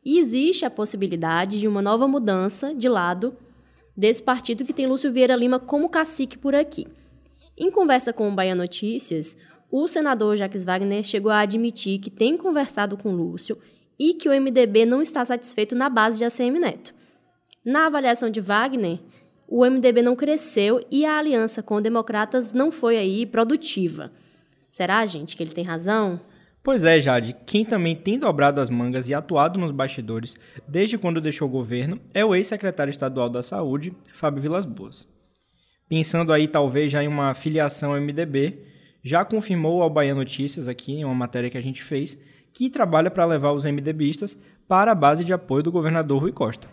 e 0.04 0.18
existe 0.18 0.64
a 0.64 0.70
possibilidade 0.70 1.60
de 1.60 1.68
uma 1.68 1.82
nova 1.82 2.08
mudança 2.08 2.74
de 2.74 2.88
lado 2.88 3.36
desse 3.96 4.22
partido 4.22 4.64
que 4.64 4.72
tem 4.72 4.86
Lúcio 4.86 5.12
Vieira 5.12 5.36
Lima 5.36 5.58
como 5.58 5.88
cacique 5.88 6.38
por 6.38 6.54
aqui. 6.54 6.86
Em 7.62 7.70
conversa 7.70 8.10
com 8.10 8.26
o 8.26 8.34
Bahia 8.34 8.54
Notícias, 8.54 9.36
o 9.70 9.86
senador 9.86 10.34
Jacques 10.34 10.64
Wagner 10.64 11.04
chegou 11.04 11.30
a 11.30 11.40
admitir 11.40 11.98
que 11.98 12.08
tem 12.08 12.34
conversado 12.34 12.96
com 12.96 13.12
Lúcio 13.12 13.58
e 13.98 14.14
que 14.14 14.30
o 14.30 14.32
MDB 14.32 14.86
não 14.86 15.02
está 15.02 15.22
satisfeito 15.26 15.74
na 15.74 15.90
base 15.90 16.16
de 16.16 16.24
ACM 16.24 16.58
Neto. 16.58 16.94
Na 17.62 17.84
avaliação 17.84 18.30
de 18.30 18.40
Wagner, 18.40 18.98
o 19.46 19.62
MDB 19.62 20.00
não 20.00 20.16
cresceu 20.16 20.82
e 20.90 21.04
a 21.04 21.18
aliança 21.18 21.62
com 21.62 21.82
democratas 21.82 22.54
não 22.54 22.72
foi 22.72 22.96
aí 22.96 23.26
produtiva. 23.26 24.10
Será, 24.70 25.04
gente, 25.04 25.36
que 25.36 25.42
ele 25.42 25.52
tem 25.52 25.62
razão? 25.62 26.18
Pois 26.62 26.82
é, 26.82 26.98
Jade. 26.98 27.36
Quem 27.44 27.62
também 27.62 27.94
tem 27.94 28.18
dobrado 28.18 28.58
as 28.62 28.70
mangas 28.70 29.06
e 29.10 29.12
atuado 29.12 29.60
nos 29.60 29.70
bastidores 29.70 30.34
desde 30.66 30.96
quando 30.96 31.20
deixou 31.20 31.46
o 31.46 31.50
governo 31.50 32.00
é 32.14 32.24
o 32.24 32.34
ex-secretário 32.34 32.90
estadual 32.90 33.28
da 33.28 33.42
Saúde, 33.42 33.94
Fábio 34.10 34.40
Vilas 34.40 34.64
Boas. 34.64 35.06
Pensando 35.90 36.32
aí 36.32 36.46
talvez 36.46 36.92
já 36.92 37.02
em 37.02 37.08
uma 37.08 37.34
filiação 37.34 38.00
MDB, 38.00 38.60
já 39.02 39.24
confirmou 39.24 39.82
ao 39.82 39.90
Bahia 39.90 40.14
Notícias 40.14 40.68
aqui 40.68 40.92
em 40.92 41.04
uma 41.04 41.16
matéria 41.16 41.50
que 41.50 41.58
a 41.58 41.60
gente 41.60 41.82
fez 41.82 42.16
que 42.54 42.70
trabalha 42.70 43.10
para 43.10 43.24
levar 43.24 43.50
os 43.50 43.64
MDBistas 43.64 44.40
para 44.68 44.92
a 44.92 44.94
base 44.94 45.24
de 45.24 45.32
apoio 45.32 45.64
do 45.64 45.72
governador 45.72 46.22
Rui 46.22 46.30
Costa. 46.30 46.68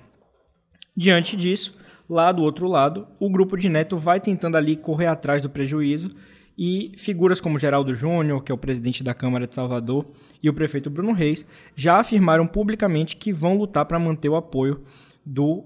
Diante 0.95 1.35
disso, 1.35 1.75
lá 2.07 2.31
do 2.31 2.43
outro 2.43 2.67
lado, 2.67 3.07
o 3.19 3.27
grupo 3.27 3.57
de 3.57 3.67
Neto 3.67 3.97
vai 3.97 4.19
tentando 4.19 4.55
ali 4.55 4.75
correr 4.75 5.07
atrás 5.07 5.41
do 5.41 5.49
prejuízo 5.49 6.11
e 6.55 6.91
figuras 6.95 7.41
como 7.41 7.57
Geraldo 7.57 7.95
Júnior, 7.95 8.43
que 8.43 8.51
é 8.51 8.55
o 8.55 8.57
presidente 8.57 9.03
da 9.03 9.15
Câmara 9.15 9.47
de 9.47 9.55
Salvador, 9.55 10.05
e 10.43 10.47
o 10.47 10.53
prefeito 10.53 10.91
Bruno 10.91 11.11
Reis 11.11 11.43
já 11.75 11.99
afirmaram 11.99 12.45
publicamente 12.45 13.17
que 13.17 13.33
vão 13.33 13.57
lutar 13.57 13.85
para 13.85 13.97
manter 13.97 14.29
o 14.29 14.35
apoio 14.35 14.83
do 15.25 15.65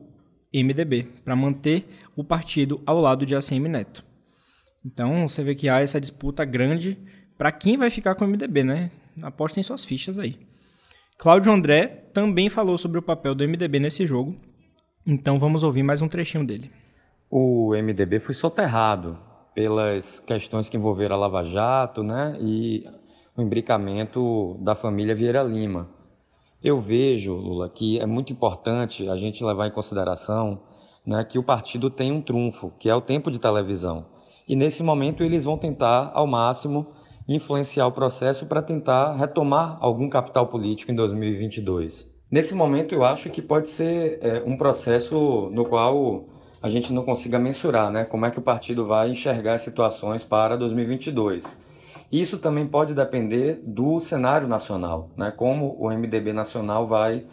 MDB, 0.53 1.03
para 1.23 1.35
manter 1.35 1.87
o 2.15 2.23
partido 2.23 2.81
ao 2.85 2.99
lado 2.99 3.25
de 3.25 3.35
ACM 3.35 3.67
Neto. 3.67 4.03
Então 4.85 5.27
você 5.27 5.43
vê 5.43 5.55
que 5.55 5.69
há 5.69 5.79
essa 5.79 6.01
disputa 6.01 6.43
grande 6.43 6.97
para 7.37 7.51
quem 7.51 7.77
vai 7.77 7.89
ficar 7.89 8.15
com 8.15 8.25
o 8.25 8.27
MDB, 8.27 8.63
né? 8.63 8.91
Apostem 9.21 9.63
suas 9.63 9.85
fichas 9.85 10.19
aí. 10.19 10.37
Cláudio 11.17 11.51
André 11.51 11.87
também 12.13 12.49
falou 12.49 12.77
sobre 12.77 12.97
o 12.97 13.01
papel 13.01 13.35
do 13.35 13.47
MDB 13.47 13.79
nesse 13.79 14.05
jogo, 14.05 14.35
então 15.05 15.37
vamos 15.37 15.63
ouvir 15.63 15.83
mais 15.83 16.01
um 16.01 16.07
trechinho 16.07 16.45
dele. 16.45 16.71
O 17.29 17.73
MDB 17.75 18.19
foi 18.19 18.33
soterrado 18.33 19.17
pelas 19.53 20.19
questões 20.19 20.69
que 20.69 20.77
envolveram 20.77 21.15
a 21.15 21.19
Lava 21.19 21.43
Jato 21.43 22.03
né, 22.03 22.37
e 22.41 22.83
o 23.35 23.41
imbricamento 23.41 24.57
da 24.61 24.75
família 24.75 25.15
Vieira 25.15 25.43
Lima. 25.43 25.89
Eu 26.63 26.79
vejo, 26.79 27.33
Lula, 27.33 27.67
que 27.69 27.99
é 27.99 28.05
muito 28.05 28.31
importante 28.31 29.09
a 29.09 29.15
gente 29.15 29.43
levar 29.43 29.67
em 29.67 29.71
consideração 29.71 30.61
né, 31.03 31.23
que 31.23 31.39
o 31.39 31.43
partido 31.43 31.89
tem 31.89 32.11
um 32.11 32.21
trunfo, 32.21 32.71
que 32.77 32.87
é 32.87 32.93
o 32.93 33.01
tempo 33.01 33.31
de 33.31 33.39
televisão. 33.39 34.05
E 34.47 34.55
nesse 34.55 34.83
momento 34.83 35.23
eles 35.23 35.43
vão 35.43 35.57
tentar, 35.57 36.11
ao 36.13 36.27
máximo, 36.27 36.87
influenciar 37.27 37.87
o 37.87 37.91
processo 37.91 38.45
para 38.45 38.61
tentar 38.61 39.15
retomar 39.15 39.77
algum 39.81 40.07
capital 40.07 40.47
político 40.47 40.91
em 40.91 40.95
2022. 40.95 42.07
Nesse 42.29 42.53
momento, 42.53 42.93
eu 42.93 43.03
acho 43.03 43.29
que 43.31 43.41
pode 43.41 43.69
ser 43.69 44.19
é, 44.21 44.43
um 44.45 44.55
processo 44.55 45.49
no 45.51 45.65
qual 45.65 46.25
a 46.61 46.69
gente 46.69 46.93
não 46.93 47.03
consiga 47.03 47.39
mensurar, 47.39 47.91
né? 47.91 48.05
Como 48.05 48.25
é 48.25 48.31
que 48.31 48.39
o 48.39 48.41
partido 48.41 48.85
vai 48.85 49.09
enxergar 49.09 49.55
as 49.55 49.63
situações 49.63 50.23
para 50.23 50.55
2022. 50.55 51.57
Isso 52.11 52.37
também 52.37 52.67
pode 52.67 52.93
depender 52.93 53.61
do 53.63 53.99
cenário 54.01 54.47
nacional, 54.47 55.09
né? 55.15 55.31
Como 55.31 55.77
o 55.79 55.89
MDB 55.89 56.33
nacional 56.33 56.85
vai 56.85 57.23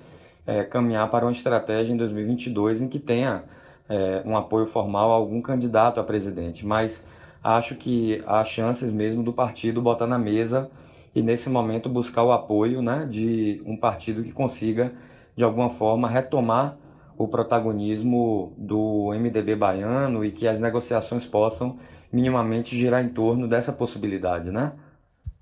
é, 0.47 0.63
caminhar 0.63 1.11
para 1.11 1.25
uma 1.25 1.33
estratégia 1.33 1.93
em 1.93 1.97
2022 1.97 2.83
em 2.83 2.89
que 2.89 3.01
tenha 3.01 3.43
é, 3.89 4.23
um 4.25 4.37
apoio 4.37 4.67
formal 4.67 5.11
a 5.11 5.15
algum 5.15 5.43
candidato 5.43 5.99
a 5.99 6.05
presidente. 6.05 6.65
Mas 6.65 7.05
acho 7.43 7.75
que 7.75 8.23
há 8.25 8.45
chances 8.45 8.93
mesmo 8.93 9.23
do 9.23 9.33
partido 9.33 9.83
botar 9.83 10.07
na 10.07 10.19
mesa 10.19 10.71
e 11.13 11.23
nesse 11.23 11.51
momento 11.51 11.89
buscar 11.89 12.23
o 12.23 12.31
apoio 12.31 12.81
né, 12.81 13.05
de 13.11 13.61
um 13.67 13.77
partido 13.77 14.23
que 14.23 14.31
consiga, 14.31 14.93
de 15.35 15.43
alguma 15.43 15.71
forma, 15.71 16.09
retomar 16.09 16.77
o 17.17 17.27
protagonismo 17.27 18.53
do 18.57 19.13
MDB 19.13 19.57
baiano 19.57 20.25
e 20.25 20.31
que 20.31 20.47
as 20.47 20.61
negociações 20.61 21.27
possam 21.27 21.79
minimamente 22.13 22.77
girar 22.77 23.05
em 23.05 23.09
torno 23.09 23.47
dessa 23.49 23.73
possibilidade, 23.73 24.51
né? 24.51 24.73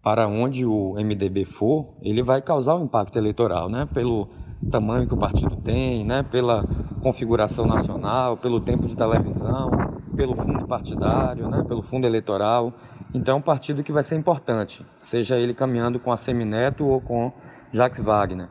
Para 0.03 0.29
onde 0.29 0.65
o 0.65 0.95
MDB 0.95 1.45
for, 1.45 1.95
ele 2.03 2.23
vai 2.23 2.41
causar 2.41 2.77
um 2.77 2.85
impacto 2.85 3.19
eleitoral, 3.19 3.69
né? 3.69 3.89
Pelo 3.93 4.29
tamanho 4.71 5.07
que 5.07 5.15
o 5.15 5.19
partido 5.19 5.57
tem, 5.57 6.05
né? 6.05 6.23
Pela 6.23 6.65
configuração 7.03 7.67
nacional, 7.67 8.37
pelo 8.37 8.61
tempo 8.61 8.87
de 8.87 8.97
televisão, 8.97 9.71
pelo 10.15 10.37
fundo 10.37 10.67
partidário, 10.67 11.49
né? 11.49 11.65
Pelo 11.67 11.83
fundo 11.83 12.07
eleitoral. 12.07 12.73
Então, 13.15 13.37
é 13.37 13.39
um 13.39 13.43
partido 13.43 13.83
que 13.83 13.93
vai 13.93 14.03
ser 14.03 14.17
importante, 14.17 14.85
seja 14.99 15.37
ele 15.37 15.55
caminhando 15.55 15.99
com 15.99 16.13
a 16.13 16.17
Semineto 16.17 16.85
ou 16.85 17.01
com 17.01 17.33
Jacques 17.73 18.01
Wagner. 18.01 18.49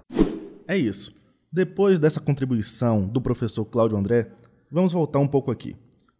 É 0.68 0.78
isso. 0.78 1.14
Depois 1.52 2.00
dessa 2.00 2.20
contribuição 2.20 3.08
do 3.08 3.22
professor 3.22 3.64
Cláudio 3.64 3.98
André, 3.98 4.30
vamos 4.70 4.92
voltar 4.92 5.20
um 5.20 5.28
pouco 5.28 5.52
aqui. 5.52 5.76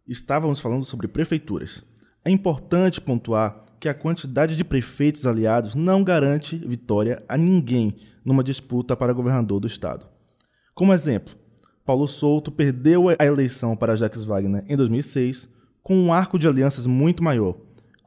Estávamos 0.08 0.60
falando 0.60 0.84
sobre 0.84 1.08
prefeituras. 1.08 1.84
É 2.24 2.30
importante 2.30 3.00
pontuar 3.00 3.64
que 3.80 3.88
a 3.88 3.94
quantidade 3.94 4.54
de 4.54 4.64
prefeitos 4.64 5.26
aliados 5.26 5.74
não 5.74 6.04
garante 6.04 6.56
vitória 6.56 7.24
a 7.28 7.36
ninguém 7.36 7.96
numa 8.24 8.44
disputa 8.44 8.96
para 8.96 9.12
governador 9.12 9.58
do 9.58 9.66
estado. 9.66 10.06
Como 10.74 10.94
exemplo, 10.94 11.34
Paulo 11.84 12.06
Souto 12.06 12.52
perdeu 12.52 13.08
a 13.08 13.24
eleição 13.24 13.76
para 13.76 13.96
Jacques 13.96 14.24
Wagner 14.24 14.64
em 14.68 14.76
2006 14.76 15.48
com 15.82 15.96
um 15.96 16.12
arco 16.12 16.38
de 16.38 16.46
alianças 16.46 16.86
muito 16.86 17.22
maior, 17.22 17.56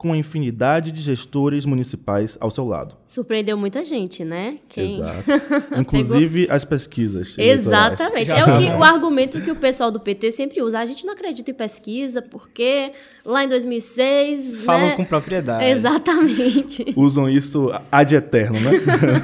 com 0.00 0.14
a 0.14 0.16
infinidade 0.16 0.90
de 0.92 1.02
gestores 1.02 1.66
municipais 1.66 2.34
ao 2.40 2.50
seu 2.50 2.64
lado. 2.64 2.96
Surpreendeu 3.04 3.54
muita 3.54 3.84
gente, 3.84 4.24
né? 4.24 4.56
Quem... 4.66 4.94
Exato. 4.94 5.24
Inclusive 5.78 6.46
as 6.48 6.64
pesquisas. 6.64 7.36
Exatamente. 7.36 8.32
É 8.32 8.42
o, 8.42 8.58
que, 8.58 8.64
o 8.70 8.82
argumento 8.82 9.38
que 9.42 9.50
o 9.50 9.56
pessoal 9.56 9.90
do 9.90 10.00
PT 10.00 10.32
sempre 10.32 10.62
usa. 10.62 10.78
A 10.78 10.86
gente 10.86 11.04
não 11.04 11.12
acredita 11.12 11.50
em 11.50 11.54
pesquisa 11.54 12.22
porque 12.22 12.92
lá 13.26 13.44
em 13.44 13.48
2006. 13.50 14.64
Falam 14.64 14.86
né? 14.86 14.96
com 14.96 15.04
propriedade. 15.04 15.66
Exatamente. 15.66 16.82
Usam 16.96 17.28
isso 17.28 17.70
ad 17.92 18.14
eterno, 18.14 18.58
né? 18.58 18.70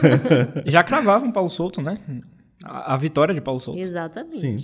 Já 0.71 0.85
cravavam 0.85 1.33
Paulo 1.33 1.49
Souto, 1.49 1.81
né? 1.81 1.95
A, 2.63 2.93
a 2.93 2.97
vitória 2.99 3.35
de 3.35 3.41
Paulo 3.41 3.61
Souto. 3.61 3.81
Exatamente. 3.81 4.39
Sim. 4.39 4.57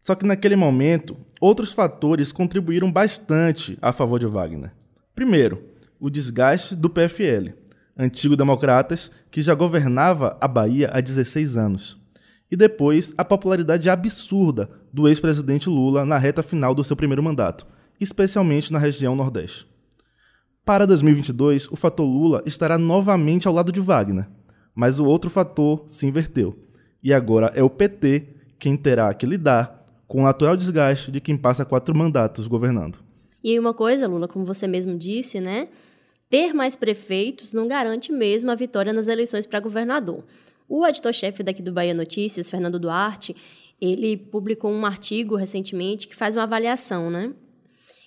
Só 0.00 0.14
que 0.14 0.24
naquele 0.24 0.54
momento, 0.54 1.16
outros 1.40 1.72
fatores 1.72 2.30
contribuíram 2.30 2.92
bastante 2.92 3.76
a 3.82 3.92
favor 3.92 4.20
de 4.20 4.26
Wagner. 4.26 4.70
Primeiro, 5.16 5.64
o 5.98 6.10
desgaste 6.10 6.76
do 6.76 6.90
PFL, 6.90 7.54
antigo 7.96 8.36
Democratas, 8.36 9.10
que 9.30 9.40
já 9.40 9.54
governava 9.54 10.36
a 10.42 10.46
Bahia 10.46 10.90
há 10.92 11.00
16 11.00 11.56
anos. 11.56 11.98
E 12.50 12.54
depois, 12.54 13.14
a 13.16 13.24
popularidade 13.24 13.88
absurda 13.88 14.68
do 14.92 15.08
ex-presidente 15.08 15.70
Lula 15.70 16.04
na 16.04 16.18
reta 16.18 16.42
final 16.42 16.74
do 16.74 16.84
seu 16.84 16.94
primeiro 16.94 17.22
mandato, 17.22 17.66
especialmente 17.98 18.70
na 18.70 18.78
região 18.78 19.16
Nordeste. 19.16 19.66
Para 20.66 20.86
2022, 20.86 21.72
o 21.72 21.76
fator 21.76 22.04
Lula 22.04 22.42
estará 22.44 22.76
novamente 22.76 23.48
ao 23.48 23.54
lado 23.54 23.72
de 23.72 23.80
Wagner, 23.80 24.28
mas 24.74 24.98
o 24.98 25.06
outro 25.06 25.30
fator 25.30 25.82
se 25.86 26.06
inverteu. 26.06 26.58
E 27.02 27.14
agora 27.14 27.50
é 27.54 27.62
o 27.62 27.70
PT 27.70 28.34
quem 28.58 28.76
terá 28.76 29.14
que 29.14 29.24
lidar 29.24 29.82
com 30.06 30.20
o 30.20 30.24
natural 30.24 30.58
desgaste 30.58 31.10
de 31.10 31.22
quem 31.22 31.38
passa 31.38 31.64
quatro 31.64 31.96
mandatos 31.96 32.46
governando. 32.46 33.05
E 33.46 33.56
uma 33.60 33.72
coisa, 33.72 34.08
Lula, 34.08 34.26
como 34.26 34.44
você 34.44 34.66
mesmo 34.66 34.98
disse, 34.98 35.40
né? 35.40 35.68
Ter 36.28 36.52
mais 36.52 36.74
prefeitos 36.74 37.54
não 37.54 37.68
garante 37.68 38.10
mesmo 38.10 38.50
a 38.50 38.56
vitória 38.56 38.92
nas 38.92 39.06
eleições 39.06 39.46
para 39.46 39.60
governador. 39.60 40.24
O 40.68 40.84
editor-chefe 40.84 41.44
daqui 41.44 41.62
do 41.62 41.70
Bahia 41.70 41.94
Notícias, 41.94 42.50
Fernando 42.50 42.76
Duarte, 42.76 43.36
ele 43.80 44.16
publicou 44.16 44.72
um 44.72 44.84
artigo 44.84 45.36
recentemente 45.36 46.08
que 46.08 46.16
faz 46.16 46.34
uma 46.34 46.42
avaliação, 46.42 47.08
né? 47.08 47.32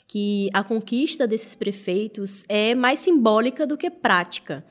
Que 0.06 0.50
a 0.52 0.62
conquista 0.62 1.26
desses 1.26 1.56
prefeitos 1.56 2.44
é 2.50 2.76
mais 2.76 3.00
simbólica 3.00 3.66
do 3.66 3.78
que 3.78 3.90
prática. 3.90 4.66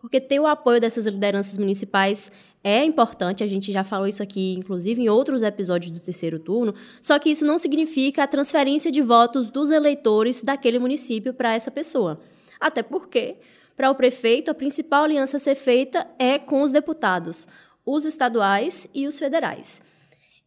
Porque 0.00 0.20
ter 0.20 0.40
o 0.40 0.46
apoio 0.46 0.80
dessas 0.80 1.06
lideranças 1.06 1.58
municipais 1.58 2.32
é 2.64 2.84
importante, 2.84 3.44
a 3.44 3.46
gente 3.46 3.70
já 3.72 3.84
falou 3.84 4.06
isso 4.06 4.22
aqui, 4.22 4.54
inclusive, 4.54 5.02
em 5.02 5.08
outros 5.08 5.42
episódios 5.42 5.90
do 5.90 6.00
terceiro 6.00 6.38
turno, 6.38 6.74
só 7.00 7.18
que 7.18 7.30
isso 7.30 7.44
não 7.44 7.58
significa 7.58 8.22
a 8.22 8.26
transferência 8.26 8.90
de 8.90 9.00
votos 9.00 9.50
dos 9.50 9.70
eleitores 9.70 10.42
daquele 10.42 10.78
município 10.78 11.32
para 11.32 11.54
essa 11.54 11.70
pessoa. 11.70 12.20
Até 12.58 12.82
porque, 12.82 13.36
para 13.76 13.90
o 13.90 13.94
prefeito, 13.94 14.50
a 14.50 14.54
principal 14.54 15.04
aliança 15.04 15.38
a 15.38 15.40
ser 15.40 15.54
feita 15.54 16.06
é 16.18 16.38
com 16.38 16.62
os 16.62 16.72
deputados, 16.72 17.48
os 17.84 18.04
estaduais 18.04 18.88
e 18.94 19.06
os 19.06 19.18
federais. 19.18 19.82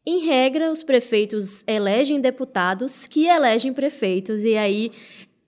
Em 0.05 0.19
regra, 0.19 0.71
os 0.71 0.83
prefeitos 0.83 1.63
elegem 1.65 2.19
deputados 2.19 3.07
que 3.07 3.25
elegem 3.25 3.73
prefeitos, 3.73 4.43
e 4.43 4.55
aí 4.55 4.91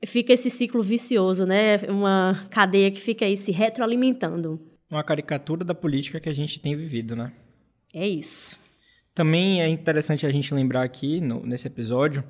fica 0.06 0.34
esse 0.34 0.50
ciclo 0.50 0.82
vicioso, 0.82 1.46
né? 1.46 1.78
Uma 1.90 2.46
cadeia 2.50 2.92
que 2.92 3.02
fica 3.02 3.26
aí 3.26 3.38
se 3.38 3.52
retroalimentando 3.52 4.60
uma 4.92 5.04
caricatura 5.04 5.66
da 5.66 5.74
política 5.74 6.20
que 6.20 6.30
a 6.30 6.34
gente 6.34 6.60
tem 6.62 6.76
vivido, 6.76 7.16
né? 7.16 7.32
É 7.94 8.08
isso. 8.08 8.58
Também 9.14 9.62
é 9.62 9.68
interessante 9.68 10.26
a 10.26 10.30
gente 10.30 10.54
lembrar 10.54 10.84
aqui, 10.84 11.20
no, 11.20 11.46
nesse 11.46 11.68
episódio, 11.68 12.24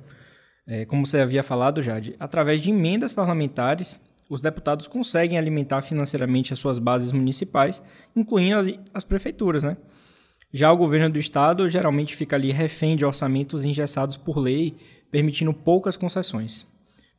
É, 0.68 0.84
como 0.84 1.06
você 1.06 1.20
havia 1.20 1.44
falado, 1.44 1.80
Jade, 1.80 2.16
através 2.18 2.60
de 2.60 2.70
emendas 2.70 3.12
parlamentares, 3.12 3.94
os 4.28 4.40
deputados 4.40 4.88
conseguem 4.88 5.38
alimentar 5.38 5.80
financeiramente 5.80 6.52
as 6.52 6.58
suas 6.58 6.80
bases 6.80 7.12
municipais, 7.12 7.80
incluindo 8.16 8.58
as, 8.58 8.66
as 8.92 9.04
prefeituras, 9.04 9.62
né? 9.62 9.76
Já 10.52 10.72
o 10.72 10.76
governo 10.76 11.08
do 11.08 11.20
estado 11.20 11.68
geralmente 11.70 12.16
fica 12.16 12.34
ali 12.34 12.50
refém 12.50 12.96
de 12.96 13.04
orçamentos 13.04 13.64
engessados 13.64 14.16
por 14.16 14.38
lei, 14.38 14.74
permitindo 15.08 15.54
poucas 15.54 15.96
concessões. 15.96 16.66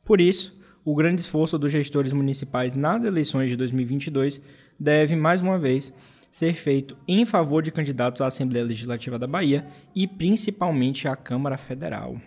Por 0.08 0.22
isso, 0.22 0.58
o 0.86 0.94
grande 0.94 1.20
esforço 1.20 1.58
dos 1.58 1.70
gestores 1.70 2.14
municipais 2.14 2.74
nas 2.74 3.04
eleições 3.04 3.50
de 3.50 3.56
2022 3.56 4.40
deve, 4.80 5.14
mais 5.14 5.42
uma 5.42 5.58
vez, 5.58 5.92
ser 6.32 6.54
feito 6.54 6.96
em 7.06 7.26
favor 7.26 7.62
de 7.62 7.70
candidatos 7.70 8.22
à 8.22 8.26
Assembleia 8.26 8.64
Legislativa 8.64 9.18
da 9.18 9.26
Bahia 9.26 9.66
e 9.94 10.08
principalmente 10.08 11.06
à 11.06 11.14
Câmara 11.14 11.58
Federal. 11.58 12.18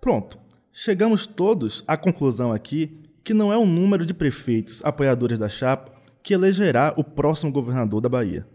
Pronto. 0.00 0.38
Chegamos 0.72 1.26
todos 1.26 1.84
à 1.86 1.94
conclusão 1.94 2.50
aqui 2.50 3.02
que 3.22 3.34
não 3.34 3.52
é 3.52 3.58
o 3.58 3.66
número 3.66 4.06
de 4.06 4.14
prefeitos 4.14 4.80
apoiadores 4.82 5.38
da 5.38 5.50
chapa 5.50 5.92
que 6.22 6.32
elegerá 6.32 6.94
o 6.96 7.04
próximo 7.04 7.52
governador 7.52 8.00
da 8.00 8.08
Bahia. 8.08 8.46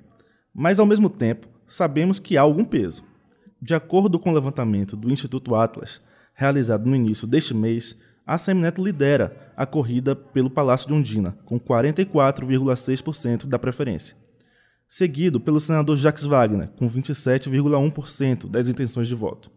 Mas, 0.51 0.79
ao 0.79 0.87
mesmo 0.87 1.07
tempo, 1.07 1.47
sabemos 1.67 2.17
que 2.17 2.35
há 2.35 2.41
algum 2.41 2.65
peso. 2.65 3.03
De 3.61 3.75
acordo 3.75 4.17
com 4.17 4.31
o 4.31 4.33
levantamento 4.33 4.97
do 4.97 5.11
Instituto 5.11 5.53
Atlas, 5.53 6.01
realizado 6.41 6.89
no 6.89 6.95
início 6.95 7.27
deste 7.27 7.53
mês, 7.53 7.95
a 8.25 8.35
Semineto 8.37 8.83
lidera 8.83 9.53
a 9.55 9.65
corrida 9.65 10.15
pelo 10.15 10.49
Palácio 10.49 10.87
de 10.87 10.93
Undina, 10.93 11.37
com 11.45 11.59
44,6% 11.59 13.45
da 13.45 13.59
preferência, 13.59 14.15
seguido 14.89 15.39
pelo 15.39 15.59
senador 15.59 15.95
Jacques 15.95 16.25
Wagner, 16.25 16.69
com 16.69 16.89
27,1% 16.89 18.49
das 18.49 18.67
intenções 18.67 19.07
de 19.07 19.13
voto. 19.13 19.51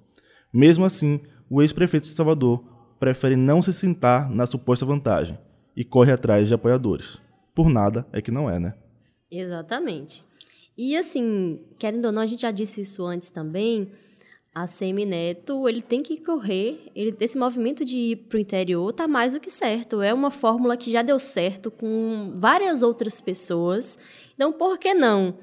Mesmo 0.52 0.84
assim, 0.84 1.20
o 1.48 1.62
ex-prefeito 1.62 2.06
de 2.06 2.14
Salvador 2.14 2.62
prefere 3.00 3.34
não 3.34 3.62
se 3.62 3.72
sentar 3.72 4.28
na 4.28 4.46
suposta 4.46 4.84
vantagem 4.84 5.38
e 5.74 5.84
corre 5.84 6.12
atrás 6.12 6.48
de 6.48 6.54
apoiadores. 6.54 7.18
Por 7.54 7.70
nada 7.70 8.06
é 8.12 8.20
que 8.20 8.30
não 8.30 8.50
é, 8.50 8.58
né? 8.58 8.74
Exatamente. 9.30 10.22
E 10.76 10.96
assim, 10.96 11.60
querendo 11.78 12.06
ou 12.06 12.12
não, 12.12 12.20
a 12.22 12.26
gente 12.26 12.42
já 12.42 12.50
disse 12.50 12.82
isso 12.82 13.04
antes 13.04 13.30
também, 13.30 13.90
a 14.54 14.68
Semineto, 14.68 15.68
ele 15.68 15.82
tem 15.82 16.00
que 16.00 16.16
correr, 16.18 16.90
ele, 16.94 17.10
esse 17.20 17.36
movimento 17.36 17.84
de 17.84 17.96
ir 17.96 18.16
para 18.28 18.36
o 18.36 18.40
interior 18.40 18.92
tá 18.92 19.08
mais 19.08 19.32
do 19.32 19.40
que 19.40 19.50
certo. 19.50 20.00
É 20.00 20.14
uma 20.14 20.30
fórmula 20.30 20.76
que 20.76 20.92
já 20.92 21.02
deu 21.02 21.18
certo 21.18 21.72
com 21.72 22.30
várias 22.36 22.80
outras 22.80 23.20
pessoas. 23.20 23.98
Então, 24.34 24.52
por 24.52 24.78
que 24.78 24.94
não 24.94 25.34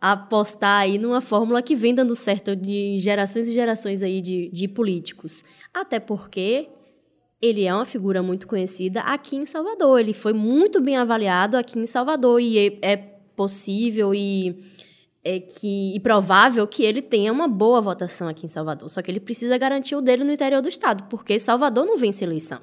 apostar 0.00 0.82
aí 0.82 0.96
numa 0.96 1.20
fórmula 1.20 1.60
que 1.60 1.74
vem 1.74 1.94
dando 1.94 2.14
certo 2.14 2.54
de 2.54 2.98
gerações 2.98 3.48
e 3.48 3.52
gerações 3.52 4.00
aí 4.00 4.20
de, 4.20 4.48
de 4.50 4.68
políticos? 4.68 5.42
Até 5.74 5.98
porque 5.98 6.68
ele 7.40 7.64
é 7.64 7.74
uma 7.74 7.84
figura 7.84 8.22
muito 8.22 8.46
conhecida 8.46 9.00
aqui 9.00 9.34
em 9.34 9.44
Salvador. 9.44 9.98
Ele 9.98 10.14
foi 10.14 10.32
muito 10.32 10.80
bem 10.80 10.96
avaliado 10.96 11.56
aqui 11.56 11.80
em 11.80 11.86
Salvador 11.86 12.40
e 12.40 12.58
é, 12.58 12.92
é 12.92 12.96
possível 12.96 14.14
e 14.14 14.62
é 15.24 15.38
que, 15.38 15.94
e 15.94 16.00
provável 16.00 16.66
que 16.66 16.82
ele 16.82 17.00
tenha 17.00 17.32
uma 17.32 17.46
boa 17.46 17.80
votação 17.80 18.28
aqui 18.28 18.46
em 18.46 18.48
Salvador. 18.48 18.90
Só 18.90 19.00
que 19.00 19.10
ele 19.10 19.20
precisa 19.20 19.56
garantir 19.56 19.94
o 19.94 20.00
dele 20.00 20.24
no 20.24 20.32
interior 20.32 20.60
do 20.60 20.68
estado, 20.68 21.04
porque 21.04 21.38
Salvador 21.38 21.86
não 21.86 21.96
vence 21.96 22.24
eleição. 22.24 22.60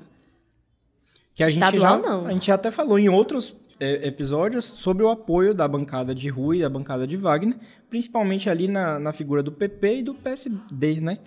Que 1.33 1.43
a 1.43 1.47
Estadual, 1.47 1.95
gente 1.95 2.03
já, 2.03 2.09
não. 2.09 2.27
A 2.27 2.33
gente 2.33 2.47
já 2.47 2.55
até 2.55 2.69
falou 2.69 2.99
em 2.99 3.07
outros 3.07 3.55
é, 3.79 4.05
episódios 4.07 4.65
sobre 4.65 5.03
o 5.03 5.09
apoio 5.09 5.53
da 5.53 5.67
bancada 5.67 6.13
de 6.13 6.27
Rui 6.27 6.57
e 6.57 6.61
da 6.61 6.69
bancada 6.69 7.07
de 7.07 7.15
Wagner, 7.15 7.57
principalmente 7.89 8.49
ali 8.49 8.67
na, 8.67 8.99
na 8.99 9.13
figura 9.13 9.41
do 9.41 9.51
PP 9.51 9.99
e 9.99 10.03
do 10.03 10.13
PSD, 10.13 10.99
né? 10.99 11.19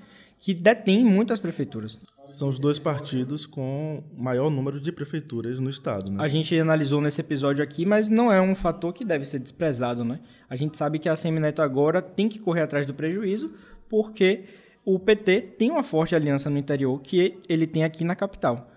Que 0.42 0.52
detém 0.52 1.04
muitas 1.04 1.38
prefeituras. 1.38 2.00
São 2.26 2.48
os 2.48 2.58
dois 2.58 2.76
partidos 2.76 3.46
com 3.46 4.02
maior 4.12 4.50
número 4.50 4.80
de 4.80 4.90
prefeituras 4.90 5.60
no 5.60 5.70
estado. 5.70 6.10
Né? 6.10 6.18
A 6.20 6.26
gente 6.26 6.58
analisou 6.58 7.00
nesse 7.00 7.20
episódio 7.20 7.62
aqui, 7.62 7.86
mas 7.86 8.08
não 8.08 8.32
é 8.32 8.40
um 8.40 8.52
fator 8.52 8.92
que 8.92 9.04
deve 9.04 9.24
ser 9.24 9.38
desprezado. 9.38 10.04
Né? 10.04 10.18
A 10.50 10.56
gente 10.56 10.76
sabe 10.76 10.98
que 10.98 11.08
a 11.08 11.14
Semineto 11.14 11.62
agora 11.62 12.02
tem 12.02 12.28
que 12.28 12.40
correr 12.40 12.62
atrás 12.62 12.84
do 12.84 12.92
prejuízo, 12.92 13.52
porque 13.88 14.42
o 14.84 14.98
PT 14.98 15.42
tem 15.60 15.70
uma 15.70 15.84
forte 15.84 16.16
aliança 16.16 16.50
no 16.50 16.58
interior 16.58 17.00
que 17.00 17.38
ele 17.48 17.64
tem 17.64 17.84
aqui 17.84 18.02
na 18.02 18.16
capital. 18.16 18.71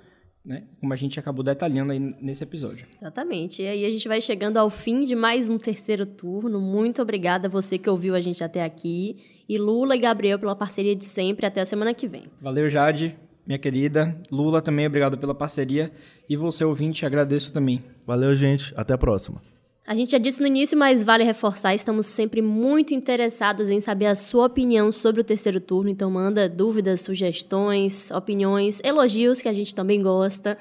Né? 0.46 0.64
Como 0.80 0.94
a 0.94 0.96
gente 0.96 1.20
acabou 1.20 1.44
detalhando 1.44 1.92
aí 1.92 2.00
nesse 2.00 2.44
episódio. 2.44 2.86
Exatamente. 3.02 3.64
E 3.64 3.68
aí 3.68 3.84
a 3.84 3.90
gente 3.90 4.08
vai 4.08 4.22
chegando 4.22 4.58
ao 4.58 4.70
fim 4.70 5.02
de 5.02 5.16
mais 5.16 5.50
um 5.50 5.58
terceiro 5.58 6.06
turno. 6.06 6.62
Muito 6.62 7.02
obrigada 7.02 7.48
a 7.48 7.50
você 7.50 7.80
que 7.80 7.90
ouviu 7.90 8.14
a 8.14 8.22
gente 8.22 8.44
até 8.44 8.64
aqui. 8.64 9.16
E 9.50 9.58
Lula 9.58 9.96
e 9.96 10.00
Gabriel 10.00 10.38
pela 10.38 10.56
parceria 10.56 10.96
de 10.96 11.06
sempre. 11.06 11.48
Até 11.48 11.62
a 11.62 11.66
semana 11.66 11.94
que 11.94 12.08
vem. 12.08 12.24
Valeu, 12.40 12.70
Jade 12.70 13.18
minha 13.46 13.60
querida. 13.60 14.16
Lula 14.32 14.62
também, 14.62 14.88
obrigado 14.88 15.18
pela 15.18 15.36
parceria. 15.36 15.92
E 16.28 16.36
você, 16.36 16.66
ouvinte, 16.66 17.06
agradeço 17.06 17.54
também. 17.54 17.82
Valeu, 18.06 18.36
gente. 18.36 18.74
Até 18.76 18.94
a 18.94 18.98
próxima. 18.98 19.40
A 19.88 19.94
gente 19.94 20.14
já 20.14 20.18
disse 20.18 20.42
no 20.42 20.48
início, 20.48 20.76
mas 20.76 21.04
vale 21.04 21.24
reforçar, 21.24 21.76
estamos 21.76 22.08
sempre 22.08 22.42
muito 22.42 22.92
interessados 22.96 23.70
em 23.70 23.80
saber 23.80 24.08
a 24.08 24.16
sua 24.16 24.48
opinião 24.48 24.92
sobre 24.92 25.22
o 25.22 25.24
terceiro 25.24 25.60
turno, 25.60 25.92
então 25.92 26.10
manda 26.10 26.50
dúvidas, 26.50 27.02
sugestões, 27.02 28.10
opiniões, 28.10 28.82
elogios, 28.84 29.44
que 29.44 29.48
a 29.48 29.54
gente 29.54 29.76
também 29.76 30.02
gosta 30.02 30.58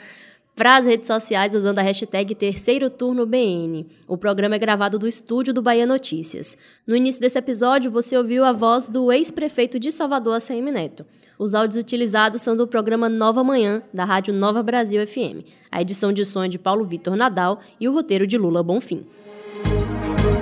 para 0.54 0.76
as 0.76 0.86
redes 0.86 1.06
sociais 1.06 1.54
usando 1.54 1.78
a 1.78 1.82
hashtag 1.82 2.34
Terceiro 2.34 2.88
Turno 2.88 3.26
BN. 3.26 3.86
O 4.06 4.16
programa 4.16 4.54
é 4.54 4.58
gravado 4.58 4.98
do 4.98 5.08
estúdio 5.08 5.52
do 5.52 5.60
Bahia 5.60 5.86
Notícias. 5.86 6.56
No 6.86 6.94
início 6.94 7.20
desse 7.20 7.38
episódio, 7.38 7.90
você 7.90 8.16
ouviu 8.16 8.44
a 8.44 8.52
voz 8.52 8.88
do 8.88 9.10
ex-prefeito 9.10 9.78
de 9.78 9.90
Salvador, 9.90 10.36
ACM 10.36 10.70
Neto. 10.70 11.04
Os 11.36 11.54
áudios 11.54 11.82
utilizados 11.82 12.40
são 12.40 12.56
do 12.56 12.66
programa 12.66 13.08
Nova 13.08 13.42
Manhã, 13.42 13.82
da 13.92 14.04
Rádio 14.04 14.32
Nova 14.32 14.62
Brasil 14.62 15.04
FM. 15.04 15.44
A 15.70 15.82
edição 15.82 16.12
de 16.12 16.24
som 16.24 16.44
é 16.44 16.48
de 16.48 16.58
Paulo 16.58 16.84
Vitor 16.84 17.16
Nadal 17.16 17.60
e 17.80 17.88
o 17.88 17.92
roteiro 17.92 18.26
de 18.26 18.38
Lula 18.38 18.62
Bonfim. 18.62 19.04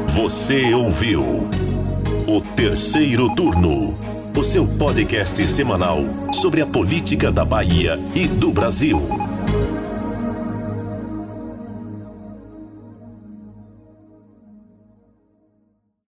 Você 0.09 0.75
ouviu 0.75 1.23
o 2.29 2.41
Terceiro 2.55 3.35
Turno, 3.35 3.95
o 4.39 4.45
seu 4.45 4.67
podcast 4.77 5.47
semanal 5.47 6.01
sobre 6.35 6.61
a 6.61 6.67
política 6.67 7.33
da 7.33 7.45
Bahia 7.45 7.99
e 8.15 8.29
do 8.29 8.51
Brasil. 8.51 9.01